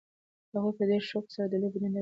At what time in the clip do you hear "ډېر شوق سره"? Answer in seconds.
0.89-1.47